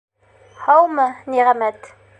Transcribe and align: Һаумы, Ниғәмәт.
Һаумы, 0.63 1.07
Ниғәмәт. 1.35 1.97